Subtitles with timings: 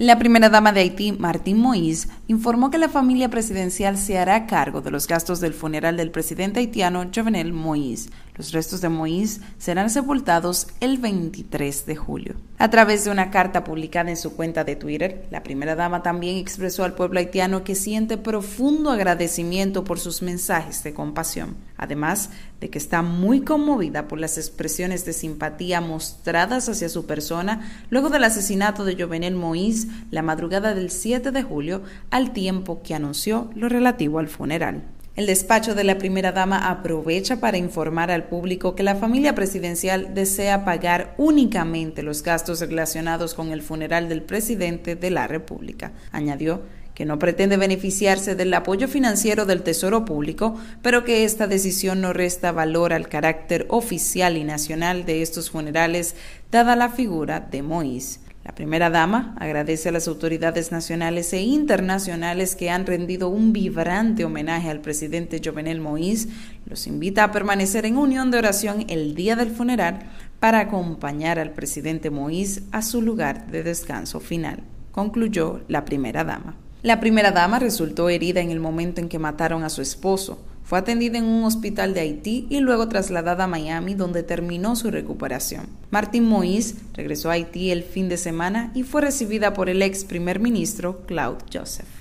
[0.00, 4.80] La primera dama de Haití, Martín Moïse, informó que la familia presidencial se hará cargo
[4.80, 8.08] de los gastos del funeral del presidente haitiano Jovenel Moïse.
[8.36, 12.34] Los restos de Moïse serán sepultados el 23 de julio.
[12.58, 16.36] A través de una carta publicada en su cuenta de Twitter, la primera dama también
[16.36, 22.30] expresó al pueblo haitiano que siente profundo agradecimiento por sus mensajes de compasión, además
[22.60, 28.10] de que está muy conmovida por las expresiones de simpatía mostradas hacia su persona luego
[28.10, 33.50] del asesinato de Jovenel Moïse la madrugada del 7 de julio, al tiempo que anunció
[33.54, 34.82] lo relativo al funeral.
[35.16, 40.14] El despacho de la primera dama aprovecha para informar al público que la familia presidencial
[40.14, 45.92] desea pagar únicamente los gastos relacionados con el funeral del presidente de la República.
[46.12, 46.62] Añadió
[46.94, 52.12] que no pretende beneficiarse del apoyo financiero del Tesoro Público, pero que esta decisión no
[52.12, 56.14] resta valor al carácter oficial y nacional de estos funerales,
[56.50, 58.20] dada la figura de Moïse.
[58.42, 64.24] La primera dama agradece a las autoridades nacionales e internacionales que han rendido un vibrante
[64.24, 66.28] homenaje al presidente Jovenel Moïse.
[66.64, 70.00] Los invita a permanecer en unión de oración el día del funeral
[70.40, 76.56] para acompañar al presidente Moïse a su lugar de descanso final, concluyó la primera dama.
[76.82, 80.38] La primera dama resultó herida en el momento en que mataron a su esposo.
[80.64, 84.90] Fue atendida en un hospital de Haití y luego trasladada a Miami, donde terminó su
[84.90, 85.66] recuperación.
[85.90, 90.04] Martín Moïse regresó a Haití el fin de semana y fue recibida por el ex
[90.04, 91.99] primer ministro Claude Joseph.